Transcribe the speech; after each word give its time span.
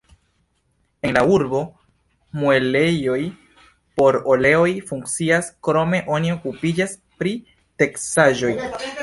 En 1.09 1.11
la 1.17 1.21
urbo 1.33 1.59
muelejoj 2.43 3.19
por 4.01 4.17
oleoj 4.37 4.71
funkcias, 4.89 5.53
krome 5.69 6.01
oni 6.17 6.35
okupiĝas 6.39 6.99
pri 7.23 7.37
teksaĵoj. 7.85 8.55